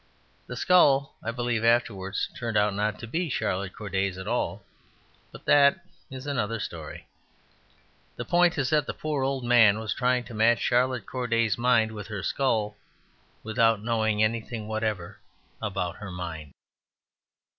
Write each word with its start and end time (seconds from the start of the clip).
The 0.47 0.55
skull, 0.55 1.13
I 1.21 1.29
believe, 1.29 1.63
afterwards 1.63 2.27
turned 2.35 2.57
out 2.57 2.73
not 2.73 2.97
to 2.97 3.05
be 3.07 3.29
Charlotte 3.29 3.73
Corday's 3.73 4.17
at 4.17 4.27
all; 4.27 4.63
but 5.31 5.45
that 5.45 5.85
is 6.09 6.25
another 6.25 6.59
story. 6.59 7.05
The 8.15 8.25
point 8.25 8.57
is 8.57 8.71
that 8.71 8.87
the 8.87 8.95
poor 8.95 9.23
old 9.23 9.43
man 9.45 9.77
was 9.77 9.93
trying 9.93 10.23
to 10.23 10.33
match 10.33 10.57
Charlotte 10.59 11.05
Corday's 11.05 11.55
mind 11.55 11.91
with 11.91 12.07
her 12.07 12.23
skull 12.23 12.77
without 13.43 13.83
knowing 13.83 14.23
anything 14.23 14.67
whatever 14.67 15.19
about 15.61 15.97
her 15.97 16.09
mind. 16.09 16.53